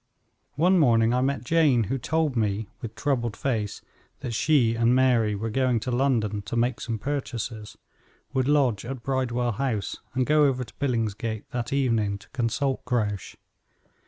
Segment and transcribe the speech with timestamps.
[0.55, 3.83] One morning I met Jane, who told me, with troubled face,
[4.21, 7.77] that she and Mary were going to London to make some purchases,
[8.33, 13.35] would lodge at Bridewell House, and go over to Billingsgate that evening to consult Grouche.